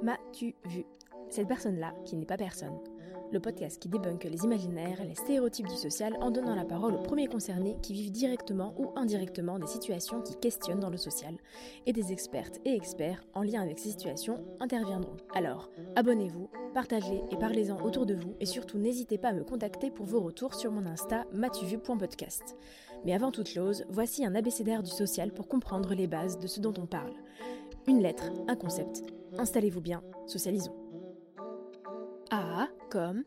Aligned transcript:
M'as-tu 0.00 0.54
vu? 0.64 0.84
Cette 1.28 1.48
personne-là, 1.48 1.92
qui 2.04 2.16
n'est 2.16 2.24
pas 2.24 2.36
personne. 2.36 2.78
Le 3.32 3.40
podcast 3.40 3.82
qui 3.82 3.88
débunk 3.88 4.24
les 4.24 4.44
imaginaires 4.44 5.00
et 5.00 5.06
les 5.08 5.16
stéréotypes 5.16 5.66
du 5.66 5.74
social 5.74 6.16
en 6.20 6.30
donnant 6.30 6.54
la 6.54 6.64
parole 6.64 6.94
aux 6.94 7.02
premiers 7.02 7.26
concernés 7.26 7.76
qui 7.82 7.92
vivent 7.92 8.12
directement 8.12 8.74
ou 8.78 8.92
indirectement 8.94 9.58
des 9.58 9.66
situations 9.66 10.22
qui 10.22 10.36
questionnent 10.36 10.78
dans 10.78 10.88
le 10.88 10.96
social. 10.96 11.34
Et 11.84 11.92
des 11.92 12.12
expertes 12.12 12.60
et 12.64 12.74
experts 12.74 13.24
en 13.34 13.42
lien 13.42 13.60
avec 13.60 13.80
ces 13.80 13.90
situations 13.90 14.44
interviendront. 14.60 15.16
Alors, 15.34 15.68
abonnez-vous, 15.96 16.48
partagez 16.74 17.20
et 17.32 17.36
parlez-en 17.36 17.82
autour 17.82 18.06
de 18.06 18.14
vous 18.14 18.36
et 18.38 18.46
surtout 18.46 18.78
n'hésitez 18.78 19.18
pas 19.18 19.30
à 19.30 19.34
me 19.34 19.44
contacter 19.44 19.90
pour 19.90 20.06
vos 20.06 20.20
retours 20.20 20.54
sur 20.54 20.70
mon 20.70 20.86
Insta 20.86 21.26
matuvu.podcast. 21.32 22.56
Mais 23.04 23.14
avant 23.14 23.32
toute 23.32 23.48
chose, 23.48 23.84
voici 23.90 24.24
un 24.24 24.36
abécédaire 24.36 24.84
du 24.84 24.90
social 24.90 25.32
pour 25.32 25.48
comprendre 25.48 25.92
les 25.92 26.06
bases 26.06 26.38
de 26.38 26.46
ce 26.46 26.60
dont 26.60 26.74
on 26.78 26.86
parle. 26.86 27.14
Une 27.86 28.02
lettre, 28.02 28.24
un 28.48 28.56
concept. 28.56 29.02
Installez-vous 29.38 29.80
bien, 29.80 30.02
socialisons. 30.26 30.74
A 32.30 32.68
comme 32.90 33.24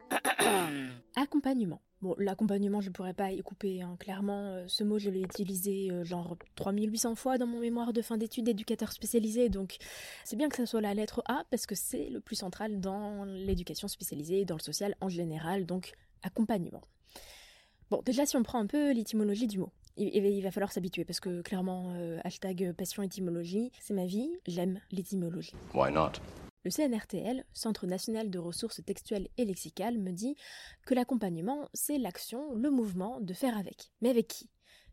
accompagnement. 1.16 1.82
Bon, 2.02 2.16
l'accompagnement, 2.18 2.82
je 2.82 2.90
ne 2.90 2.94
pourrais 2.94 3.14
pas 3.14 3.32
y 3.32 3.42
couper. 3.42 3.82
Hein. 3.84 3.96
Clairement, 4.00 4.54
euh, 4.54 4.66
ce 4.68 4.84
mot, 4.84 4.98
je 4.98 5.12
l'ai 5.12 5.22
utilisé 5.22 5.92
euh, 5.92 6.04
genre 6.04 6.36
3800 6.56 7.14
fois 7.14 7.38
dans 7.38 7.46
mon 7.46 7.60
mémoire 7.60 7.94
de 7.94 8.02
fin 8.02 8.18
d'études 8.18 8.46
d'éducateur 8.46 8.92
spécialisé. 8.92 9.50
Donc, 9.50 9.78
c'est 10.24 10.36
bien 10.36 10.50
que 10.50 10.56
ça 10.56 10.66
soit 10.66 10.82
la 10.82 10.96
lettre 10.96 11.22
A 11.28 11.46
parce 11.52 11.68
que 11.68 11.76
c'est 11.76 12.10
le 12.10 12.20
plus 12.20 12.36
central 12.36 12.80
dans 12.80 13.24
l'éducation 13.26 13.88
spécialisée, 13.88 14.46
dans 14.46 14.56
le 14.56 14.62
social 14.62 14.96
en 15.00 15.10
général. 15.10 15.68
Donc, 15.68 15.94
accompagnement. 16.24 16.82
Bon, 17.92 18.02
déjà, 18.04 18.26
si 18.26 18.36
on 18.36 18.42
prend 18.42 18.60
un 18.60 18.68
peu 18.68 18.94
l'étymologie 18.94 19.48
du 19.48 19.60
mot, 19.60 19.72
il, 19.98 20.42
va 20.42 20.52
falloir 20.52 20.72
s'habituer 20.72 21.06
parce 21.06 21.20
que 21.20 21.42
clairement, 21.42 21.94
euh, 21.96 22.20
hashtag 22.24 22.74
passion 22.74 23.04
étymologie, 23.04 23.72
c'est 23.80 23.94
ma 23.94 24.06
vie, 24.06 24.30
j'aime 24.48 24.80
l'étymologie. 24.92 25.54
Why 25.74 25.92
not? 25.92 26.14
Le 26.64 26.70
CNRTL, 26.70 27.44
Centre 27.54 27.88
national 27.88 28.30
de 28.30 28.38
ressources 28.38 28.84
textuelles 28.86 29.28
et 29.38 29.46
lexicales, 29.46 29.98
me 29.98 30.12
dit 30.12 30.36
que 30.86 30.94
l'accompagnement, 30.94 31.70
c'est 31.74 31.98
l'action, 31.98 32.54
le 32.54 32.70
mouvement 32.70 33.20
de 33.20 33.34
faire 33.34 33.58
avec. 33.58 33.92
Mais 34.02 34.10
avec 34.10 34.28
qui? 34.28 34.50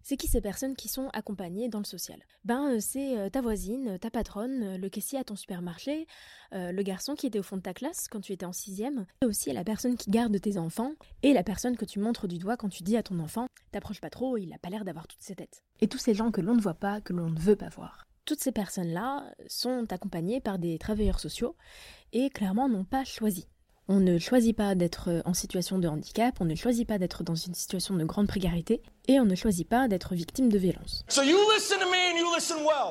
C'est 0.09 0.17
qui 0.17 0.27
ces 0.27 0.41
personnes 0.41 0.75
qui 0.75 0.89
sont 0.89 1.11
accompagnées 1.12 1.69
dans 1.69 1.81
le 1.81 1.84
social? 1.84 2.19
Ben, 2.42 2.70
euh, 2.70 2.78
c'est 2.81 3.19
euh, 3.19 3.28
ta 3.28 3.42
voisine, 3.42 3.98
ta 3.98 4.09
patronne, 4.09 4.62
euh, 4.62 4.78
le 4.78 4.89
caissier 4.89 5.19
à 5.19 5.25
ton 5.25 5.37
supermarché, 5.37 6.06
le 6.51 6.83
garçon 6.83 7.14
qui 7.14 7.27
était 7.27 7.39
au 7.39 7.42
fond 7.42 7.59
de 7.59 7.62
ta 7.62 7.75
classe 7.75 8.09
quand 8.09 8.23
tu 8.23 8.33
étais 8.33 8.47
en 8.47 8.55
sixième, 8.55 9.05
et 9.23 9.27
aussi 9.27 9.53
la 9.53 9.64
personne 9.64 9.98
qui 9.98 10.11
garde 10.11 10.41
tes 10.41 10.56
enfants, 10.56 10.92
et 11.23 11.34
la 11.34 11.42
personne 11.42 11.77
que 11.77 11.84
tu 11.84 11.98
montres 11.98 12.27
du 12.27 12.39
doigt 12.39 12.56
quand 12.56 12.70
tu 12.70 12.83
dis 12.83 12.97
à 12.97 13.03
ton 13.03 13.19
enfant 13.19 13.48
T'approches 13.70 14.01
pas 14.01 14.09
trop, 14.09 14.39
il 14.39 14.51
a 14.55 14.59
pas 14.59 14.70
l'air 14.70 14.86
d'avoir 14.86 15.06
toutes 15.06 15.20
ses 15.20 15.34
têtes. 15.34 15.62
Et 15.83 15.89
tous 15.89 15.98
ces 15.98 16.14
gens 16.14 16.31
que 16.31 16.41
l'on 16.41 16.55
ne 16.55 16.62
voit 16.62 16.73
pas, 16.73 17.03
que 17.03 17.12
l'on 17.12 17.29
ne 17.29 17.39
veut 17.39 17.56
pas 17.56 17.69
voir. 17.69 18.06
Toutes 18.25 18.41
ces 18.41 18.53
personnes-là 18.53 19.31
sont 19.47 19.92
accompagnées 19.92 20.41
par 20.41 20.59
des 20.59 20.79
travailleurs 20.79 21.20
sociaux 21.20 21.55
et 22.14 22.31
clairement 22.31 22.70
n'ont 22.70 22.84
pas 22.84 23.05
choisi. 23.05 23.47
On 23.91 24.00
ne 24.00 24.19
choisit 24.19 24.55
pas 24.55 24.75
d'être 24.75 25.22
en 25.25 25.33
situation 25.33 25.78
de 25.78 25.89
handicap, 25.89 26.36
on 26.41 26.44
ne 26.44 26.55
choisit 26.55 26.86
pas 26.86 26.98
d'être 26.98 27.22
dans 27.25 27.34
une 27.34 27.55
situation 27.55 27.97
de 27.97 28.05
grande 28.05 28.27
précarité, 28.27 28.83
et 29.06 29.19
on 29.19 29.25
ne 29.25 29.34
choisit 29.34 29.67
pas 29.67 29.89
d'être 29.89 30.14
victime 30.14 30.50
de 30.50 30.58
violence. 30.58 31.06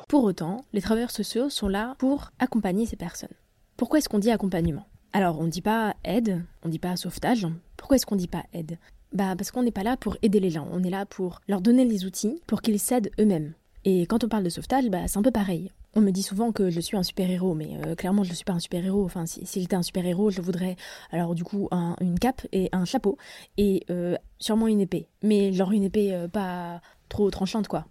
Pour 0.07 0.23
autant, 0.23 0.65
les 0.73 0.81
travailleurs 0.81 1.11
sociaux 1.11 1.51
sont 1.51 1.67
là 1.67 1.95
pour 1.99 2.31
accompagner 2.39 2.87
ces 2.87 2.95
personnes. 2.95 3.29
Pourquoi 3.77 3.99
est-ce 3.99 4.09
qu'on 4.09 4.17
dit 4.17 4.31
accompagnement? 4.31 4.87
Alors, 5.13 5.39
on 5.39 5.43
ne 5.43 5.51
dit 5.51 5.61
pas 5.61 5.95
aide, 6.03 6.43
on 6.63 6.67
ne 6.67 6.71
dit 6.71 6.79
pas 6.79 6.95
sauvetage. 6.95 7.45
Pourquoi 7.75 7.97
est-ce 7.97 8.07
qu'on 8.07 8.15
ne 8.15 8.21
dit 8.21 8.27
pas 8.27 8.45
aide? 8.53 8.79
Bah 9.13 9.35
parce 9.37 9.51
qu'on 9.51 9.61
n'est 9.63 9.71
pas 9.71 9.83
là 9.83 9.97
pour 9.97 10.17
aider 10.23 10.39
les 10.39 10.49
gens, 10.49 10.67
on 10.71 10.83
est 10.83 10.89
là 10.89 11.05
pour 11.05 11.41
leur 11.47 11.61
donner 11.61 11.85
les 11.85 12.05
outils 12.05 12.41
pour 12.47 12.63
qu'ils 12.63 12.79
s'aident 12.79 13.11
eux-mêmes. 13.19 13.53
Et 13.85 14.07
quand 14.07 14.23
on 14.23 14.27
parle 14.27 14.43
de 14.43 14.49
sauvetage, 14.49 14.89
bah, 14.89 15.07
c'est 15.07 15.17
un 15.17 15.21
peu 15.21 15.31
pareil. 15.31 15.71
On 15.97 16.01
me 16.01 16.11
dit 16.11 16.21
souvent 16.21 16.51
que 16.51 16.69
je 16.69 16.79
suis 16.79 16.95
un 16.95 17.01
super-héros, 17.01 17.55
mais 17.55 17.75
euh, 17.83 17.95
clairement 17.95 18.23
je 18.23 18.29
ne 18.29 18.35
suis 18.35 18.45
pas 18.45 18.53
un 18.53 18.59
super-héros. 18.59 19.03
Enfin, 19.03 19.25
si, 19.25 19.43
j'étais 19.51 19.75
un 19.75 19.81
super-héros, 19.81 20.29
je 20.29 20.41
voudrais 20.41 20.75
alors 21.09 21.33
du 21.33 21.43
coup 21.43 21.69
une 21.71 22.19
cape 22.19 22.45
et 22.51 22.69
un 22.71 22.85
chapeau 22.85 23.17
et 23.57 23.83
euh, 23.89 24.15
sûrement 24.37 24.67
une 24.67 24.79
épée. 24.79 25.07
Mais 25.23 25.53
genre 25.53 25.71
une 25.71 25.81
épée 25.81 26.13
euh, 26.13 26.27
pas 26.27 26.81
trop 27.09 27.31
tranchante 27.31 27.67
quoi. 27.67 27.87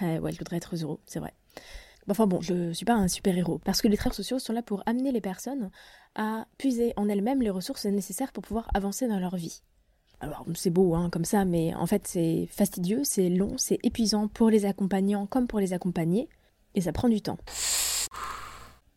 ouais, 0.00 0.30
je 0.30 0.38
voudrais 0.38 0.58
être 0.58 0.76
heureux, 0.76 1.00
c'est 1.04 1.18
vrai. 1.18 1.34
Enfin 2.08 2.28
bon, 2.28 2.40
je 2.40 2.54
ne 2.54 2.72
suis 2.72 2.86
pas 2.86 2.94
un 2.94 3.08
super-héros, 3.08 3.58
parce 3.64 3.82
que 3.82 3.88
les 3.88 3.96
travailleurs 3.96 4.14
sociaux 4.14 4.38
sont 4.38 4.52
là 4.52 4.62
pour 4.62 4.84
amener 4.86 5.10
les 5.10 5.20
personnes 5.20 5.72
à 6.14 6.46
puiser 6.56 6.92
en 6.96 7.08
elles-mêmes 7.08 7.42
les 7.42 7.50
ressources 7.50 7.86
nécessaires 7.86 8.30
pour 8.30 8.44
pouvoir 8.44 8.70
avancer 8.74 9.08
dans 9.08 9.18
leur 9.18 9.34
vie. 9.34 9.60
Alors 10.20 10.44
c'est 10.54 10.70
beau 10.70 10.94
hein, 10.94 11.10
comme 11.10 11.24
ça, 11.24 11.44
mais 11.44 11.74
en 11.74 11.86
fait 11.86 12.06
c'est 12.06 12.48
fastidieux, 12.50 13.02
c'est 13.04 13.28
long, 13.28 13.54
c'est 13.56 13.78
épuisant 13.84 14.26
pour 14.26 14.50
les 14.50 14.64
accompagnants 14.66 15.26
comme 15.26 15.46
pour 15.46 15.60
les 15.60 15.72
accompagnés, 15.72 16.28
et 16.74 16.80
ça 16.80 16.92
prend 16.92 17.08
du 17.08 17.20
temps. 17.22 17.38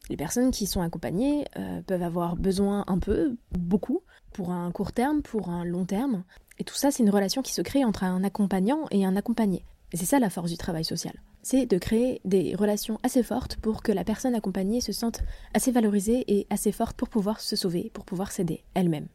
Les 0.10 0.18
personnes 0.18 0.52
qui 0.52 0.66
sont 0.66 0.82
accompagnées 0.82 1.46
euh, 1.58 1.82
peuvent 1.84 2.02
avoir 2.02 2.36
besoin 2.36 2.84
un 2.88 2.98
peu, 2.98 3.38
beaucoup, 3.52 4.02
pour 4.34 4.52
un 4.52 4.72
court 4.72 4.92
terme, 4.94 5.22
pour 5.22 5.50
un 5.50 5.64
long 5.64 5.86
terme, 5.86 6.24
et 6.58 6.64
tout 6.64 6.76
ça 6.76 6.90
c'est 6.90 7.04
une 7.04 7.12
relation 7.12 7.44
qui 7.44 7.54
se 7.54 7.62
crée 7.62 7.86
entre 7.86 8.04
un 8.04 8.24
accompagnant 8.24 8.86
et 8.90 9.06
un 9.06 9.16
accompagné. 9.16 9.64
Et 9.94 9.98
c'est 9.98 10.06
ça 10.06 10.20
la 10.20 10.30
force 10.30 10.50
du 10.50 10.58
travail 10.58 10.86
social. 10.86 11.14
C'est 11.44 11.66
de 11.66 11.78
créer 11.78 12.22
des 12.24 12.56
relations 12.56 13.00
assez 13.04 13.24
fortes 13.24 13.58
pour 13.58 13.84
que 13.84 13.92
la 13.92 14.04
personne 14.04 14.36
accompagnée 14.36 14.82
se 14.82 14.92
sente 14.92 15.22
assez 15.54 15.72
valorisée 15.72 16.24
et 16.28 16.48
assez 16.50 16.72
forte 16.72 16.96
pour 16.96 17.10
pouvoir 17.10 17.40
se 17.40 17.56
sauver, 17.56 17.92
pour 17.94 18.06
pouvoir 18.06 18.32
s'aider 18.32 18.64
elle-même. 18.74 19.08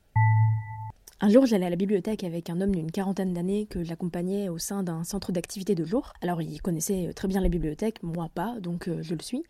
Un 1.18 1.30
jour, 1.30 1.46
j'allais 1.46 1.64
à 1.64 1.70
la 1.70 1.76
bibliothèque 1.76 2.24
avec 2.24 2.50
un 2.50 2.60
homme 2.60 2.74
d'une 2.74 2.90
quarantaine 2.90 3.32
d'années 3.32 3.64
que 3.64 3.82
j'accompagnais 3.82 4.50
au 4.50 4.58
sein 4.58 4.82
d'un 4.82 5.02
centre 5.02 5.32
d'activité 5.32 5.74
de 5.74 5.82
jour. 5.82 6.12
Alors, 6.20 6.42
il 6.42 6.60
connaissait 6.60 7.10
très 7.16 7.26
bien 7.26 7.40
les 7.40 7.48
bibliothèques, 7.48 8.02
moi 8.02 8.28
pas, 8.34 8.60
donc 8.60 8.86
euh, 8.86 8.98
je 9.00 9.14
le 9.14 9.22
suis. 9.22 9.42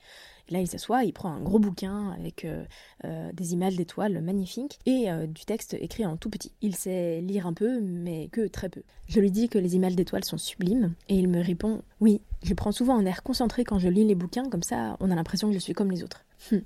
Et 0.49 0.53
là, 0.53 0.61
il 0.61 0.69
s'assoit, 0.69 1.03
il 1.03 1.13
prend 1.13 1.33
un 1.33 1.41
gros 1.41 1.59
bouquin 1.59 2.11
avec 2.11 2.45
euh, 2.45 2.65
euh, 3.05 3.33
des 3.33 3.53
images 3.53 3.75
d'étoiles 3.75 4.23
magnifiques 4.23 4.79
et 4.87 5.09
du 5.27 5.45
texte 5.45 5.75
écrit 5.75 6.07
en 6.07 6.17
tout 6.17 6.31
petit. 6.31 6.53
Il 6.63 6.77
sait 6.77 7.21
lire 7.21 7.49
un 7.49 7.53
peu, 7.53 7.81
mais 7.81 8.29
que 8.29 8.47
très 8.47 8.69
peu. 8.69 8.83
Je 9.09 9.19
lui 9.19 9.33
dis 9.33 9.49
que 9.49 9.59
les 9.59 9.75
images 9.75 9.97
d'étoiles 9.97 10.25
sont 10.25 10.39
sublimes 10.39 10.95
et 11.09 11.17
il 11.17 11.27
me 11.27 11.43
répond 11.43 11.83
Oui, 11.99 12.21
je 12.45 12.55
prends 12.55 12.71
souvent 12.71 12.97
un 12.97 13.07
air 13.07 13.25
concentré 13.25 13.65
quand 13.65 13.81
je 13.81 13.89
lis 13.89 14.05
les 14.05 14.15
bouquins, 14.15 14.49
comme 14.49 14.63
ça 14.63 14.97
on 15.01 15.11
a 15.11 15.17
l'impression 15.17 15.49
que 15.49 15.55
je 15.55 15.59
suis 15.59 15.73
comme 15.73 15.91
les 15.91 16.05
autres. 16.05 16.25
Hum. 16.53 16.63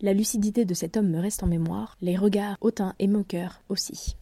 La 0.00 0.12
lucidité 0.12 0.64
de 0.64 0.74
cet 0.74 0.96
homme 0.96 1.10
me 1.10 1.20
reste 1.20 1.44
en 1.44 1.46
mémoire, 1.46 1.96
les 2.00 2.16
regards 2.16 2.56
hautains 2.62 2.94
et 2.98 3.06
moqueurs 3.06 3.60
aussi. 3.68 4.16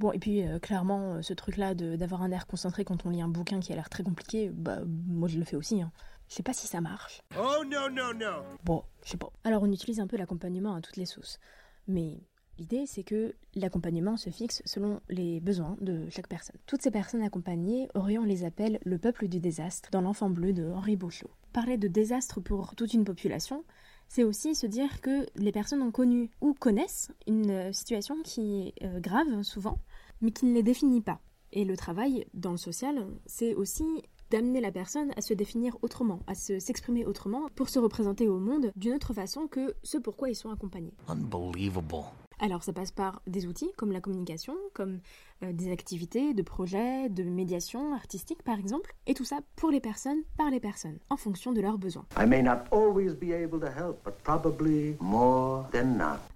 Bon, 0.00 0.12
et 0.12 0.18
puis 0.18 0.42
euh, 0.42 0.58
clairement, 0.58 1.16
euh, 1.16 1.22
ce 1.22 1.34
truc-là 1.34 1.74
d'avoir 1.74 2.22
un 2.22 2.30
air 2.30 2.46
concentré 2.46 2.86
quand 2.86 3.04
on 3.04 3.10
lit 3.10 3.20
un 3.20 3.28
bouquin 3.28 3.60
qui 3.60 3.70
a 3.70 3.74
l'air 3.74 3.90
très 3.90 4.02
compliqué, 4.02 4.48
bah 4.48 4.78
moi 4.86 5.28
je 5.28 5.38
le 5.38 5.44
fais 5.44 5.56
aussi. 5.56 5.82
Hein. 5.82 5.92
Je 6.26 6.36
sais 6.36 6.42
pas 6.42 6.54
si 6.54 6.66
ça 6.66 6.80
marche. 6.80 7.20
Oh 7.38 7.62
non, 7.70 7.90
non, 7.92 8.14
non 8.18 8.42
Bon, 8.64 8.82
je 9.04 9.10
sais 9.10 9.18
pas. 9.18 9.30
Alors 9.44 9.62
on 9.62 9.70
utilise 9.70 10.00
un 10.00 10.06
peu 10.06 10.16
l'accompagnement 10.16 10.74
à 10.74 10.80
toutes 10.80 10.96
les 10.96 11.04
sauces. 11.04 11.38
Mais 11.86 12.18
l'idée 12.56 12.86
c'est 12.86 13.02
que 13.02 13.34
l'accompagnement 13.54 14.16
se 14.16 14.30
fixe 14.30 14.62
selon 14.64 15.02
les 15.10 15.38
besoins 15.38 15.76
de 15.82 16.08
chaque 16.08 16.28
personne. 16.28 16.56
Toutes 16.64 16.80
ces 16.80 16.90
personnes 16.90 17.22
accompagnées, 17.22 17.90
Orion 17.92 18.24
les 18.24 18.44
appelle 18.44 18.78
le 18.82 18.96
peuple 18.96 19.28
du 19.28 19.38
désastre 19.38 19.90
dans 19.92 20.00
l'enfant 20.00 20.30
bleu 20.30 20.54
de 20.54 20.70
Henri 20.70 20.96
Beauchelot. 20.96 21.30
Parler 21.52 21.76
de 21.76 21.88
désastre 21.88 22.40
pour 22.40 22.74
toute 22.74 22.94
une 22.94 23.04
population, 23.04 23.64
c'est 24.08 24.24
aussi 24.24 24.54
se 24.54 24.66
dire 24.66 25.02
que 25.02 25.26
les 25.36 25.52
personnes 25.52 25.82
ont 25.82 25.92
connu 25.92 26.30
ou 26.40 26.54
connaissent 26.54 27.12
une 27.26 27.50
euh, 27.50 27.72
situation 27.72 28.16
qui 28.24 28.72
est 28.80 29.00
grave 29.00 29.42
souvent, 29.42 29.78
mais 30.20 30.30
qui 30.30 30.46
ne 30.46 30.54
les 30.54 30.62
définit 30.62 31.00
pas. 31.00 31.20
Et 31.52 31.64
le 31.64 31.76
travail 31.76 32.26
dans 32.34 32.52
le 32.52 32.56
social, 32.56 33.06
c'est 33.26 33.54
aussi 33.54 33.84
d'amener 34.30 34.60
la 34.60 34.70
personne 34.70 35.12
à 35.16 35.20
se 35.20 35.34
définir 35.34 35.76
autrement, 35.82 36.20
à 36.26 36.34
s'exprimer 36.34 37.04
autrement 37.04 37.48
pour 37.56 37.68
se 37.68 37.78
représenter 37.78 38.28
au 38.28 38.38
monde 38.38 38.70
d'une 38.76 38.94
autre 38.94 39.12
façon 39.12 39.48
que 39.48 39.74
ce 39.82 39.98
pourquoi 39.98 40.30
ils 40.30 40.36
sont 40.36 40.50
accompagnés. 40.50 40.94
Unbelievable. 41.08 42.04
Alors 42.42 42.62
ça 42.62 42.72
passe 42.72 42.90
par 42.90 43.20
des 43.26 43.46
outils 43.46 43.70
comme 43.76 43.92
la 43.92 44.00
communication, 44.00 44.54
comme 44.72 45.00
euh, 45.42 45.52
des 45.52 45.70
activités, 45.70 46.32
de 46.32 46.42
projets, 46.42 47.10
de 47.10 47.22
médiation 47.22 47.92
artistique 47.92 48.42
par 48.42 48.58
exemple, 48.58 48.94
et 49.06 49.12
tout 49.12 49.26
ça 49.26 49.40
pour 49.56 49.70
les 49.70 49.80
personnes, 49.80 50.22
par 50.38 50.48
les 50.48 50.60
personnes, 50.60 50.98
en 51.10 51.18
fonction 51.18 51.52
de 51.52 51.60
leurs 51.60 51.76
besoins. 51.76 52.06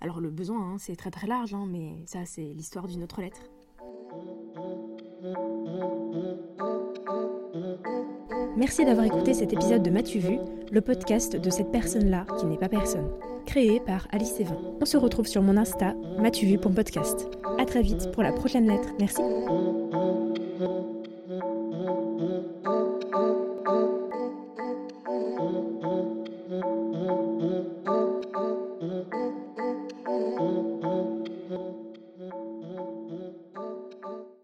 Alors 0.02 0.20
le 0.20 0.28
besoin, 0.28 0.60
hein, 0.60 0.76
c'est 0.78 0.96
très 0.96 1.10
très 1.10 1.26
large, 1.26 1.54
hein, 1.54 1.66
mais 1.66 2.02
ça 2.04 2.26
c'est 2.26 2.52
l'histoire 2.52 2.86
d'une 2.86 3.02
autre 3.02 3.22
lettre. 3.22 3.40
Merci 8.56 8.84
d'avoir 8.84 9.06
écouté 9.06 9.34
cet 9.34 9.52
épisode 9.52 9.82
de 9.82 9.90
M'as-tu 9.90 10.18
vu, 10.18 10.38
le 10.70 10.80
podcast 10.80 11.36
de 11.36 11.50
cette 11.50 11.72
personne-là 11.72 12.26
qui 12.38 12.46
n'est 12.46 12.58
pas 12.58 12.68
personne 12.68 13.08
créé 13.44 13.80
par 13.80 14.06
Alice 14.10 14.32
Sévin. 14.32 14.56
On 14.80 14.84
se 14.84 14.96
retrouve 14.96 15.26
sur 15.26 15.42
mon 15.42 15.56
Insta, 15.56 15.94
m'as-tu 16.18 16.46
vu 16.46 16.58
pour 16.58 16.72
podcast. 16.72 17.28
À 17.58 17.64
très 17.64 17.82
vite 17.82 18.10
pour 18.12 18.22
la 18.22 18.32
prochaine 18.32 18.66
lettre. 18.66 18.88
Merci. 18.98 19.22